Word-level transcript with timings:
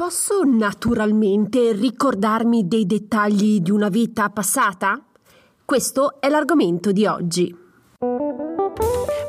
Posso 0.00 0.44
naturalmente 0.44 1.72
ricordarmi 1.72 2.68
dei 2.68 2.86
dettagli 2.86 3.58
di 3.58 3.72
una 3.72 3.88
vita 3.88 4.30
passata? 4.30 5.02
Questo 5.64 6.20
è 6.20 6.28
l'argomento 6.28 6.92
di 6.92 7.04
oggi. 7.04 7.52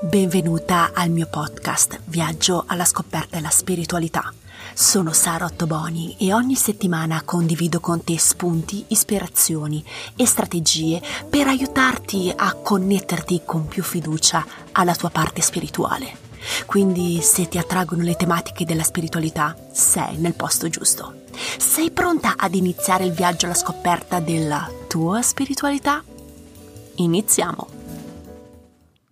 Benvenuta 0.03 0.91
al 0.93 1.09
mio 1.09 1.27
podcast 1.27 2.01
Viaggio 2.05 2.65
alla 2.67 2.85
scoperta 2.85 3.37
della 3.37 3.49
spiritualità. 3.49 4.31
Sono 4.75 5.11
Sara 5.11 5.45
Ottoboni 5.45 6.15
e 6.19 6.33
ogni 6.33 6.53
settimana 6.53 7.23
condivido 7.25 7.79
con 7.79 8.03
te 8.03 8.19
spunti, 8.19 8.85
ispirazioni 8.89 9.83
e 10.15 10.27
strategie 10.27 11.01
per 11.27 11.47
aiutarti 11.47 12.31
a 12.33 12.53
connetterti 12.53 13.41
con 13.43 13.65
più 13.67 13.81
fiducia 13.81 14.45
alla 14.73 14.93
tua 14.93 15.09
parte 15.09 15.41
spirituale. 15.41 16.28
Quindi 16.65 17.19
se 17.21 17.47
ti 17.47 17.57
attraggono 17.57 18.03
le 18.03 18.15
tematiche 18.15 18.65
della 18.65 18.83
spiritualità, 18.83 19.55
sei 19.71 20.17
nel 20.17 20.35
posto 20.35 20.69
giusto. 20.69 21.13
Sei 21.57 21.91
pronta 21.91 22.33
ad 22.37 22.55
iniziare 22.55 23.05
il 23.05 23.11
viaggio 23.11 23.45
alla 23.45 23.55
scoperta 23.55 24.19
della 24.19 24.69
tua 24.87 25.21
spiritualità? 25.21 26.03
Iniziamo! 26.95 27.79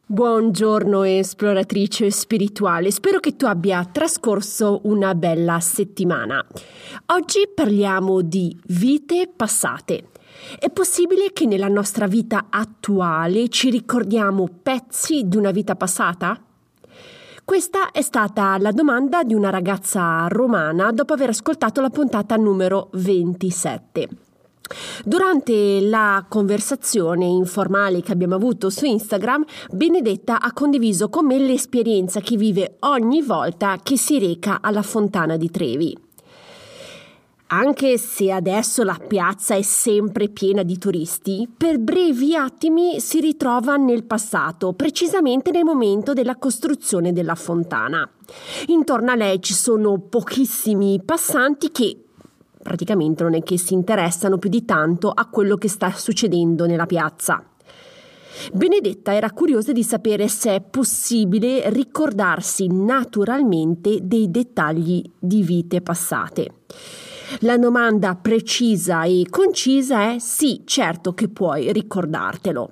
Buongiorno 0.10 1.04
esploratrice 1.04 2.10
spirituale, 2.12 2.92
spero 2.92 3.20
che 3.20 3.36
tu 3.36 3.46
abbia 3.46 3.84
trascorso 3.84 4.80
una 4.84 5.14
bella 5.16 5.60
settimana. 5.60 6.46
Oggi 7.08 7.42
parliamo 7.54 8.22
di 8.22 8.58
vite 8.68 9.30
passate. 9.36 10.12
È 10.58 10.70
possibile 10.70 11.34
che 11.34 11.46
nella 11.46 11.68
nostra 11.68 12.08
vita 12.08 12.48
attuale 12.50 13.50
ci 13.50 13.70
ricordiamo 13.70 14.48
pezzi 14.64 15.24
di 15.26 15.36
una 15.36 15.52
vita 15.52 15.76
passata? 15.76 16.42
Questa 17.48 17.92
è 17.92 18.02
stata 18.02 18.58
la 18.58 18.74
domanda 18.74 19.24
di 19.24 19.34
una 19.34 19.50
ragazza 19.50 20.28
romana 20.28 20.92
dopo 20.92 21.14
aver 21.14 21.30
ascoltato 21.30 21.80
la 21.80 21.90
puntata 21.90 22.36
numero 22.36 22.90
27. 22.92 24.10
Durante 25.06 25.80
la 25.80 26.26
conversazione 26.28 27.24
informale 27.24 28.02
che 28.02 28.12
abbiamo 28.12 28.36
avuto 28.36 28.70
su 28.70 28.84
Instagram, 28.84 29.46
Benedetta 29.72 30.42
ha 30.42 30.52
condiviso 30.52 31.08
con 31.08 31.26
me 31.26 31.40
l'esperienza 31.40 32.20
che 32.20 32.36
vive 32.36 32.76
ogni 32.82 33.22
volta 33.22 33.80
che 33.82 33.98
si 33.98 34.20
reca 34.20 34.60
alla 34.60 34.82
fontana 34.82 35.38
di 35.38 35.50
Trevi. 35.50 36.07
Anche 37.50 37.98
se 37.98 38.30
adesso 38.30 38.84
la 38.84 39.00
piazza 39.08 39.56
è 39.56 39.62
sempre 39.62 40.28
piena 40.28 40.64
di 40.64 40.78
turisti, 40.78 41.48
per 41.56 41.80
brevi 41.80 42.36
attimi 42.36 43.00
si 43.00 43.22
ritrova 43.22 43.78
nel 43.78 44.04
passato, 44.04 44.74
precisamente 44.74 45.52
nel 45.52 45.64
momento 45.64 46.12
della 46.12 46.36
costruzione 46.36 47.14
della 47.14 47.36
fontana. 47.36 48.10
Intorno 48.68 49.12
a 49.12 49.16
lei 49.16 49.42
ci 49.42 49.54
sono 49.54 49.98
pochissimi 49.98 51.02
passanti 51.02 51.72
che 51.72 51.98
praticamente 52.62 53.24
non 53.24 53.34
è 53.34 53.42
che 53.42 53.58
si 53.58 53.74
interessano 53.74 54.38
più 54.38 54.50
di 54.50 54.66
tanto 54.66 55.10
a 55.10 55.26
quello 55.28 55.56
che 55.56 55.70
sta 55.70 55.90
succedendo 55.92 56.66
nella 56.66 56.86
piazza. 56.86 57.42
Benedetta 58.52 59.16
era 59.16 59.32
curiosa 59.32 59.72
di 59.72 59.84
sapere 59.84 60.28
se 60.28 60.54
è 60.54 60.62
possibile 60.62 61.70
ricordarsi 61.70 62.68
naturalmente 62.68 64.00
dei 64.02 64.30
dettagli 64.30 65.02
di 65.18 65.42
vite 65.44 65.80
passate. 65.80 66.52
La 67.42 67.58
domanda 67.58 68.16
precisa 68.16 69.04
e 69.04 69.26
concisa 69.30 70.14
è 70.14 70.20
sì, 70.20 70.62
certo 70.66 71.14
che 71.14 71.28
puoi 71.28 71.72
ricordartelo. 71.72 72.72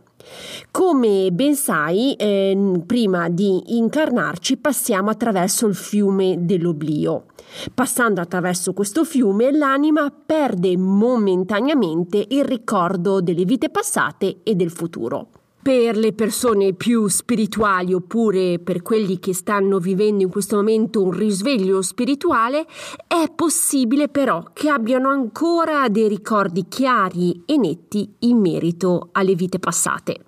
Come 0.72 1.30
ben 1.32 1.56
sai, 1.56 2.14
eh, 2.16 2.82
prima 2.86 3.30
di 3.30 3.78
incarnarci 3.78 4.58
passiamo 4.58 5.10
attraverso 5.10 5.68
il 5.68 5.76
fiume 5.76 6.38
dell'oblio. 6.40 7.26
Passando 7.74 8.22
attraverso 8.22 8.74
questo 8.74 9.04
fiume, 9.04 9.52
l'anima 9.52 10.12
perde 10.12 10.76
momentaneamente 10.78 12.26
il 12.30 12.44
ricordo 12.44 13.22
delle 13.22 13.46
vite 13.46 13.70
passate 13.70 14.38
e 14.44 14.56
del 14.56 14.72
futuro. 14.72 15.30
Per 15.66 15.98
le 15.98 16.14
persone 16.14 16.74
più 16.74 17.08
spirituali 17.08 17.92
oppure 17.92 18.60
per 18.60 18.84
quelli 18.84 19.18
che 19.18 19.34
stanno 19.34 19.80
vivendo 19.80 20.22
in 20.22 20.30
questo 20.30 20.58
momento 20.58 21.02
un 21.02 21.10
risveglio 21.10 21.82
spirituale, 21.82 22.68
è 23.08 23.32
possibile 23.34 24.08
però 24.08 24.44
che 24.54 24.70
abbiano 24.70 25.10
ancora 25.10 25.90
dei 25.90 26.08
ricordi 26.08 26.68
chiari 26.68 27.42
e 27.48 27.58
netti 27.58 28.14
in 28.20 28.38
merito 28.38 29.10
alle 29.14 29.34
vite 29.34 29.58
passate. 29.58 30.24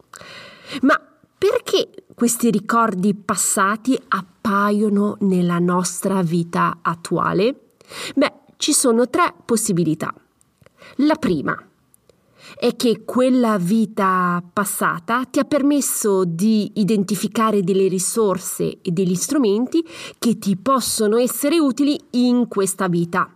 Ma 0.81 1.00
perché 1.38 2.06
questi 2.16 2.50
ricordi 2.50 3.14
passati 3.14 3.96
appaiono 4.08 5.18
nella 5.20 5.59
nostra 5.59 6.24
vita 6.24 6.80
attuale? 6.81 7.74
Beh, 8.16 8.34
ci 8.58 8.74
sono 8.74 9.08
tre 9.08 9.36
possibilità. 9.46 10.12
La 10.96 11.16
prima 11.16 11.56
è 12.56 12.75
che 12.75 13.03
quella 13.06 13.58
vita 13.58 14.41
passata 14.53 15.24
ti 15.25 15.40
ha 15.40 15.44
permesso 15.44 16.24
di 16.25 16.72
identificare 16.75 17.62
delle 17.62 17.88
risorse 17.88 18.80
e 18.81 18.91
degli 18.91 19.16
strumenti 19.16 19.85
che 20.18 20.38
ti 20.38 20.56
possono 20.56 21.18
essere 21.18 21.59
utili 21.59 22.00
in 22.12 22.47
questa 22.47 22.88
vita. 22.88 23.30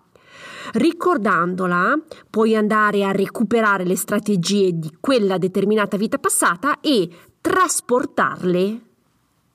Ricordandola, 0.73 1.99
puoi 2.29 2.55
andare 2.55 3.03
a 3.03 3.11
recuperare 3.11 3.83
le 3.83 3.95
strategie 3.95 4.71
di 4.77 4.95
quella 4.99 5.37
determinata 5.37 5.97
vita 5.97 6.17
passata 6.17 6.79
e 6.79 7.09
trasportarle 7.41 8.81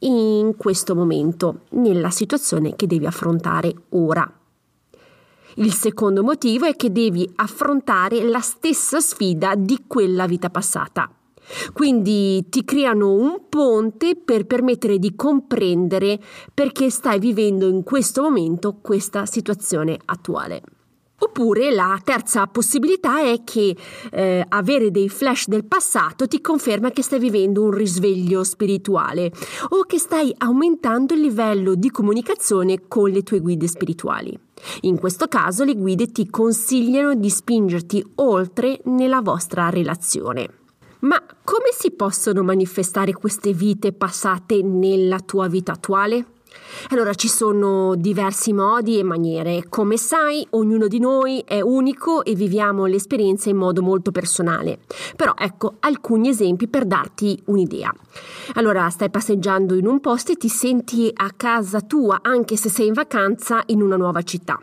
in 0.01 0.55
questo 0.57 0.95
momento, 0.95 1.61
nella 1.71 2.11
situazione 2.11 2.77
che 2.77 2.87
devi 2.87 3.07
affrontare 3.07 3.75
ora. 3.91 4.31
Il 5.59 5.73
secondo 5.73 6.23
motivo 6.23 6.67
è 6.67 6.77
che 6.77 6.93
devi 6.93 7.27
affrontare 7.37 8.23
la 8.25 8.41
stessa 8.41 9.01
sfida 9.01 9.55
di 9.55 9.85
quella 9.87 10.27
vita 10.27 10.51
passata. 10.51 11.11
Quindi 11.73 12.47
ti 12.51 12.63
creano 12.63 13.13
un 13.13 13.49
ponte 13.49 14.17
per 14.17 14.45
permettere 14.45 14.99
di 14.99 15.15
comprendere 15.15 16.21
perché 16.53 16.91
stai 16.91 17.19
vivendo 17.19 17.69
in 17.69 17.85
questo 17.85 18.21
momento 18.21 18.79
questa 18.83 19.25
situazione 19.25 19.97
attuale. 20.05 20.76
Oppure 21.19 21.71
la 21.71 21.99
terza 22.05 22.47
possibilità 22.47 23.23
è 23.23 23.43
che 23.43 23.75
eh, 24.11 24.45
avere 24.47 24.91
dei 24.91 25.09
flash 25.09 25.49
del 25.49 25.65
passato 25.65 26.29
ti 26.29 26.43
conferma 26.43 26.91
che 26.91 27.03
stai 27.03 27.19
vivendo 27.19 27.63
un 27.63 27.71
risveglio 27.71 28.45
spirituale 28.45 29.33
o 29.71 29.85
che 29.85 29.99
stai 29.99 30.35
aumentando 30.37 31.15
il 31.15 31.21
livello 31.21 31.75
di 31.75 31.91
comunicazione 31.91 32.87
con 32.87 33.11
le 33.11 33.23
tue 33.23 33.41
guide 33.41 33.67
spirituali. 33.67 34.39
In 34.83 34.99
questo 34.99 35.27
caso 35.27 35.65
le 35.65 35.75
guide 35.75 36.13
ti 36.13 36.29
consigliano 36.29 37.15
di 37.15 37.31
spingerti 37.31 38.05
oltre 38.17 38.81
nella 38.85 39.23
vostra 39.23 39.71
relazione. 39.71 40.49
Ma 41.01 41.23
come 41.45 41.71
si 41.73 41.93
possono 41.93 42.43
manifestare 42.43 43.13
queste 43.13 43.53
vite 43.53 43.93
passate 43.93 44.63
nella 44.63 45.21
tua 45.21 45.47
vita 45.49 45.73
attuale? 45.73 46.27
Allora 46.91 47.15
ci 47.15 47.29
sono 47.29 47.95
diversi 47.97 48.53
modi 48.53 48.99
e 48.99 49.03
maniere. 49.03 49.65
Come 49.69 49.97
sai, 49.97 50.47
ognuno 50.51 50.87
di 50.87 50.99
noi 50.99 51.43
è 51.45 51.61
unico 51.61 52.25
e 52.25 52.35
viviamo 52.35 52.87
l'esperienza 52.87 53.49
in 53.49 53.57
modo 53.57 53.83
molto 53.83 54.13
personale. 54.13 54.79
Però 55.17 55.33
ecco 55.37 55.75
alcuni 55.81 56.29
esempi 56.29 56.69
per 56.69 56.85
darti 56.85 57.41
un'idea. 57.47 57.93
Allora 58.55 58.89
stai 58.91 59.11
passeggiando 59.11 59.75
in 59.75 59.87
un 59.87 60.01
posto 60.01 60.33
e 60.33 60.37
ti 60.37 60.49
senti 60.49 61.11
a 61.13 61.31
casa 61.37 61.81
tua 61.81 62.21
anche 62.23 62.57
se 62.57 62.69
sei 62.69 62.87
in 62.87 62.93
vacanza 62.93 63.63
in 63.67 63.83
una 63.83 63.97
nuova 63.97 64.23
città. 64.23 64.61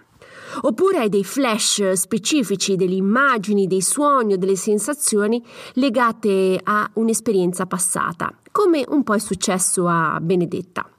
Oppure 0.62 1.00
hai 1.00 1.10
dei 1.10 1.24
flash 1.24 1.94
specifici, 1.94 2.75
delle 2.75 2.94
immagini, 2.94 3.68
dei 3.68 3.81
suoni 3.81 4.34
o 4.34 4.38
delle 4.38 4.56
sensazioni 4.56 5.44
legate 5.74 6.60
a 6.64 6.90
un'esperienza 6.94 7.66
passata, 7.66 8.31
come 8.52 8.86
un 8.88 9.04
po' 9.04 9.16
è 9.16 9.20
successo 9.20 9.88
a 9.88 10.20
Benedetta. 10.22 10.93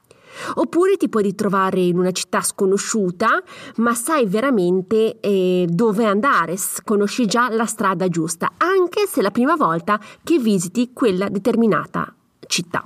Oppure 0.54 0.96
ti 0.96 1.08
puoi 1.08 1.22
ritrovare 1.22 1.80
in 1.80 1.98
una 1.98 2.12
città 2.12 2.40
sconosciuta, 2.40 3.42
ma 3.76 3.94
sai 3.94 4.26
veramente 4.26 5.20
eh, 5.20 5.66
dove 5.68 6.04
andare, 6.04 6.56
conosci 6.84 7.26
già 7.26 7.48
la 7.50 7.66
strada 7.66 8.08
giusta, 8.08 8.52
anche 8.56 9.06
se 9.06 9.20
è 9.20 9.22
la 9.22 9.30
prima 9.30 9.56
volta 9.56 10.00
che 10.22 10.38
visiti 10.38 10.90
quella 10.92 11.28
determinata 11.28 12.14
città. 12.46 12.84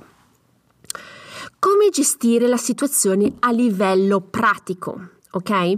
Come 1.59 1.89
gestire 1.89 2.47
la 2.47 2.57
situazione 2.57 3.33
a 3.39 3.51
livello 3.51 4.21
pratico? 4.21 5.17
Ok? 5.31 5.77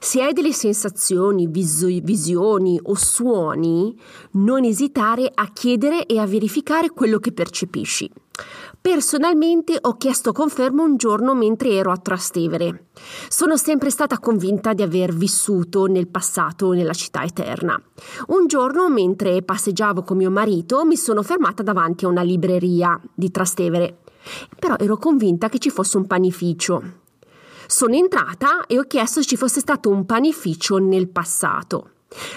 Se 0.00 0.20
hai 0.22 0.32
delle 0.32 0.52
sensazioni, 0.52 1.46
vis- 1.46 2.02
visioni 2.02 2.78
o 2.82 2.94
suoni, 2.94 3.98
non 4.32 4.64
esitare 4.64 5.30
a 5.32 5.50
chiedere 5.52 6.04
e 6.06 6.18
a 6.18 6.26
verificare 6.26 6.90
quello 6.90 7.18
che 7.18 7.32
percepisci. 7.32 8.10
Personalmente 8.80 9.76
ho 9.80 9.96
chiesto 9.96 10.32
conferma 10.32 10.82
un 10.82 10.96
giorno 10.96 11.34
mentre 11.34 11.72
ero 11.72 11.90
a 11.90 11.98
Trastevere. 11.98 12.86
Sono 13.28 13.56
sempre 13.56 13.90
stata 13.90 14.18
convinta 14.18 14.72
di 14.72 14.82
aver 14.82 15.12
vissuto 15.12 15.84
nel 15.86 16.08
passato 16.08 16.72
nella 16.72 16.94
città 16.94 17.22
eterna. 17.22 17.80
Un 18.28 18.46
giorno, 18.46 18.88
mentre 18.88 19.42
passeggiavo 19.42 20.02
con 20.02 20.16
mio 20.16 20.30
marito, 20.30 20.84
mi 20.84 20.96
sono 20.96 21.22
fermata 21.22 21.62
davanti 21.62 22.04
a 22.04 22.08
una 22.08 22.22
libreria 22.22 22.98
di 23.14 23.30
Trastevere. 23.30 23.98
Però 24.58 24.76
ero 24.78 24.96
convinta 24.96 25.48
che 25.48 25.58
ci 25.58 25.70
fosse 25.70 25.98
un 25.98 26.06
panificio. 26.06 26.82
Sono 27.66 27.94
entrata 27.94 28.66
e 28.66 28.78
ho 28.78 28.84
chiesto 28.84 29.20
se 29.20 29.28
ci 29.28 29.36
fosse 29.36 29.60
stato 29.60 29.90
un 29.90 30.04
panificio 30.06 30.78
nel 30.78 31.08
passato. 31.08 31.90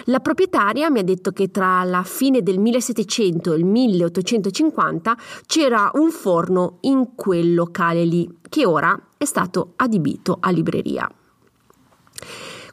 La 0.05 0.19
proprietaria 0.19 0.91
mi 0.91 0.99
ha 0.99 1.03
detto 1.03 1.31
che 1.31 1.49
tra 1.49 1.83
la 1.83 2.03
fine 2.03 2.43
del 2.43 2.59
1700 2.59 3.53
e 3.53 3.57
il 3.57 3.65
1850 3.65 5.17
c'era 5.47 5.89
un 5.95 6.11
forno 6.11 6.77
in 6.81 7.15
quel 7.15 7.55
locale 7.55 8.05
lì, 8.05 8.29
che 8.49 8.65
ora 8.65 9.09
è 9.17 9.25
stato 9.25 9.73
adibito 9.77 10.37
a 10.39 10.51
libreria. 10.51 11.09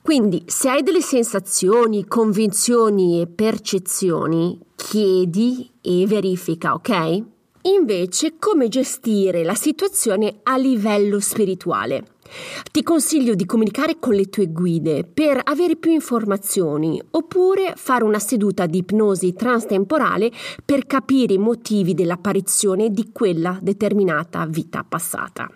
Quindi, 0.03 0.43
se 0.47 0.69
hai 0.69 0.83
delle 0.83 1.03
sensazioni, 1.03 2.07
convinzioni 2.07 3.21
e 3.21 3.27
percezioni, 3.27 4.59
chiedi 4.75 5.71
e 5.81 6.07
verifica, 6.07 6.75
ok? 6.75 7.23
Invece, 7.63 8.37
come 8.39 8.69
gestire 8.69 9.45
la 9.45 9.55
situazione 9.55 10.41
a 10.43 10.57
livello 10.57 11.21
spirituale? 11.21 12.19
Ti 12.71 12.83
consiglio 12.83 13.35
di 13.35 13.47
comunicare 13.47 13.99
con 13.99 14.15
le 14.15 14.29
tue 14.29 14.47
guide 14.49 15.05
per 15.05 15.41
avere 15.43 15.77
più 15.77 15.91
informazioni 15.91 17.01
oppure 17.11 17.75
fare 17.77 18.05
una 18.05 18.19
seduta 18.19 18.67
di 18.67 18.79
ipnosi 18.79 19.35
transtemporale 19.35 20.31
per 20.65 20.87
capire 20.87 21.35
i 21.35 21.39
motivi 21.39 21.95
dell'apparizione 21.95 22.91
di 22.91 23.11
quella 23.13 23.59
determinata 23.61 24.47
vita 24.47 24.85
passata. 24.89 25.51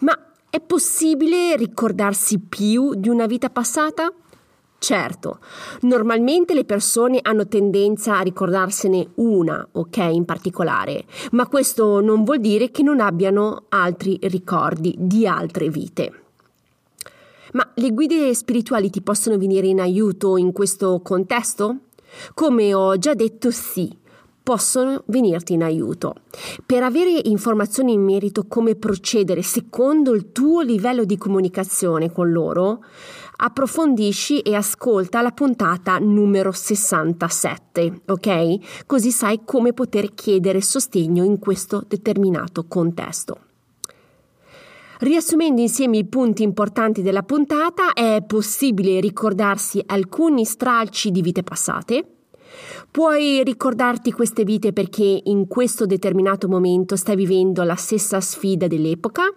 Ma 0.00 0.32
è 0.48 0.60
possibile 0.60 1.56
ricordarsi 1.56 2.40
più 2.40 2.94
di 2.94 3.08
una 3.08 3.26
vita 3.26 3.50
passata? 3.50 4.12
Certo, 4.82 5.40
normalmente 5.82 6.54
le 6.54 6.64
persone 6.64 7.18
hanno 7.20 7.46
tendenza 7.46 8.16
a 8.16 8.22
ricordarsene 8.22 9.10
una, 9.16 9.68
ok, 9.72 9.98
in 10.10 10.24
particolare, 10.24 11.04
ma 11.32 11.46
questo 11.48 12.00
non 12.00 12.24
vuol 12.24 12.40
dire 12.40 12.70
che 12.70 12.82
non 12.82 12.98
abbiano 12.98 13.64
altri 13.68 14.18
ricordi 14.22 14.94
di 14.96 15.26
altre 15.26 15.68
vite. 15.68 16.22
Ma 17.52 17.70
le 17.74 17.90
guide 17.90 18.34
spirituali 18.34 18.88
ti 18.88 19.02
possono 19.02 19.36
venire 19.36 19.66
in 19.66 19.80
aiuto 19.80 20.38
in 20.38 20.50
questo 20.52 21.00
contesto? 21.02 21.80
Come 22.32 22.72
ho 22.72 22.96
già 22.96 23.12
detto, 23.12 23.50
sì, 23.50 23.94
possono 24.42 25.02
venirti 25.08 25.52
in 25.52 25.62
aiuto. 25.62 26.14
Per 26.64 26.82
avere 26.82 27.20
informazioni 27.24 27.92
in 27.92 28.02
merito 28.02 28.46
come 28.48 28.76
procedere 28.76 29.42
secondo 29.42 30.14
il 30.14 30.32
tuo 30.32 30.62
livello 30.62 31.04
di 31.04 31.18
comunicazione 31.18 32.10
con 32.10 32.32
loro, 32.32 32.82
approfondisci 33.42 34.40
e 34.40 34.54
ascolta 34.54 35.22
la 35.22 35.30
puntata 35.30 35.98
numero 35.98 36.52
67, 36.52 38.02
ok? 38.06 38.84
Così 38.86 39.10
sai 39.10 39.40
come 39.44 39.72
poter 39.72 40.14
chiedere 40.14 40.60
sostegno 40.60 41.24
in 41.24 41.38
questo 41.38 41.82
determinato 41.86 42.66
contesto. 42.66 43.38
Riassumendo 44.98 45.62
insieme 45.62 45.96
i 45.96 46.04
punti 46.04 46.42
importanti 46.42 47.00
della 47.00 47.22
puntata, 47.22 47.94
è 47.94 48.22
possibile 48.26 49.00
ricordarsi 49.00 49.82
alcuni 49.86 50.44
stralci 50.44 51.10
di 51.10 51.22
vite 51.22 51.42
passate, 51.42 52.04
Puoi 52.90 53.44
ricordarti 53.44 54.10
queste 54.10 54.42
vite 54.42 54.72
perché 54.72 55.20
in 55.24 55.46
questo 55.46 55.86
determinato 55.86 56.48
momento 56.48 56.96
stai 56.96 57.14
vivendo 57.14 57.62
la 57.62 57.76
stessa 57.76 58.20
sfida 58.20 58.66
dell'epoca? 58.66 59.32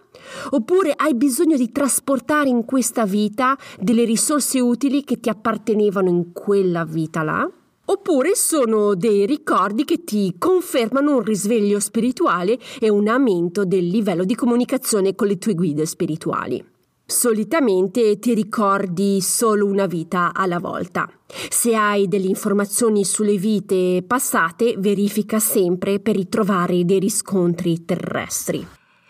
Oppure 0.52 0.94
hai 0.96 1.16
bisogno 1.16 1.58
di 1.58 1.72
trasportare 1.72 2.50
in 2.50 2.66
questa 2.66 3.06
vita 3.06 3.58
delle 3.80 4.04
risorse 4.04 4.60
utili 4.60 5.04
che 5.04 5.20
ti 5.20 5.30
appartenevano 5.30 6.10
in 6.10 6.32
quella 6.34 6.86
vita 6.86 7.24
là? 7.24 7.50
Oppure 7.86 8.34
sono 8.34 8.96
dei 8.96 9.26
ricordi 9.26 9.84
che 9.84 10.06
ti 10.06 10.36
confermano 10.38 11.18
un 11.18 11.22
risveglio 11.22 11.82
spirituale 11.82 12.58
e 12.80 12.90
un 12.90 13.10
aumento 13.10 13.66
del 13.66 13.86
livello 13.88 14.24
di 14.24 14.36
comunicazione 14.36 15.16
con 15.16 15.28
le 15.28 15.38
tue 15.38 15.54
guide 15.54 15.86
spirituali. 15.86 16.64
Solitamente 17.06 18.18
ti 18.20 18.34
ricordi 18.34 19.20
solo 19.20 19.66
una 19.66 19.86
vita 19.86 20.32
alla 20.34 20.60
volta. 20.60 21.10
Se 21.50 21.76
hai 21.76 22.08
delle 22.08 22.28
informazioni 22.28 23.04
sulle 23.04 23.36
vite 23.38 24.02
passate, 24.08 24.76
verifica 24.78 25.40
sempre 25.40 26.00
per 26.00 26.16
ritrovare 26.16 26.86
dei 26.86 27.00
riscontri 27.00 27.84
terrestri. 27.84 28.66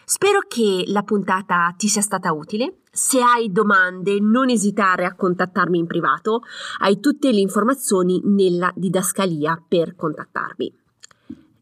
Spero 0.05 0.39
che 0.47 0.83
la 0.87 1.03
puntata 1.03 1.73
ti 1.77 1.87
sia 1.87 2.01
stata 2.01 2.33
utile. 2.33 2.79
Se 2.91 3.21
hai 3.21 3.51
domande, 3.51 4.19
non 4.19 4.49
esitare 4.49 5.05
a 5.05 5.15
contattarmi 5.15 5.77
in 5.77 5.87
privato. 5.87 6.41
Hai 6.79 6.99
tutte 6.99 7.31
le 7.31 7.39
informazioni 7.39 8.21
nella 8.23 8.71
didascalia 8.75 9.63
per 9.67 9.95
contattarmi. 9.95 10.81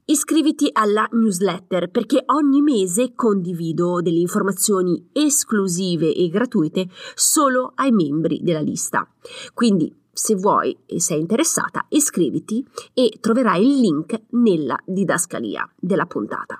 Iscriviti 0.05 0.69
alla 0.73 1.07
newsletter 1.11 1.89
perché 1.89 2.23
ogni 2.25 2.61
mese 2.61 3.13
condivido 3.15 4.01
delle 4.01 4.19
informazioni 4.19 5.09
esclusive 5.13 6.13
e 6.13 6.27
gratuite 6.27 6.89
solo 7.13 7.71
ai 7.75 7.91
membri 7.91 8.41
della 8.41 8.59
lista. 8.59 9.07
Quindi 9.53 9.95
se 10.11 10.35
vuoi 10.35 10.75
e 10.85 10.99
sei 10.99 11.21
interessata, 11.21 11.85
iscriviti 11.89 12.67
e 12.93 13.19
troverai 13.21 13.65
il 13.65 13.79
link 13.79 14.21
nella 14.31 14.77
didascalia 14.85 15.69
della 15.79 16.05
puntata. 16.05 16.59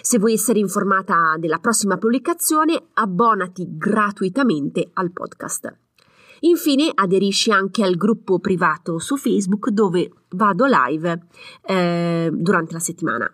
Se 0.00 0.18
vuoi 0.18 0.34
essere 0.34 0.58
informata 0.58 1.36
della 1.38 1.58
prossima 1.58 1.96
pubblicazione, 1.96 2.88
abbonati 2.94 3.66
gratuitamente 3.68 4.90
al 4.94 5.12
podcast. 5.12 5.76
Infine 6.40 6.90
aderisci 6.94 7.50
anche 7.50 7.82
al 7.82 7.96
gruppo 7.96 8.38
privato 8.38 8.98
su 8.98 9.16
Facebook 9.16 9.68
dove 9.70 10.10
vado 10.30 10.64
live 10.66 11.26
eh, 11.62 12.30
durante 12.32 12.72
la 12.72 12.78
settimana. 12.78 13.30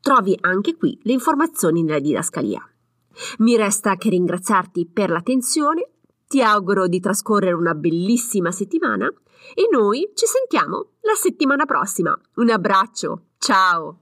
Trovi 0.00 0.36
anche 0.40 0.76
qui 0.76 0.98
le 1.02 1.12
informazioni 1.12 1.82
nella 1.82 2.00
didascalia. 2.00 2.66
Mi 3.38 3.56
resta 3.56 3.96
che 3.96 4.08
ringraziarti 4.08 4.88
per 4.92 5.10
l'attenzione, 5.10 5.88
ti 6.26 6.42
auguro 6.42 6.88
di 6.88 6.98
trascorrere 6.98 7.52
una 7.52 7.74
bellissima 7.74 8.50
settimana 8.50 9.06
e 9.54 9.68
noi 9.70 10.10
ci 10.14 10.26
sentiamo 10.26 10.92
la 11.02 11.14
settimana 11.14 11.66
prossima. 11.66 12.18
Un 12.36 12.50
abbraccio, 12.50 13.26
ciao! 13.38 13.98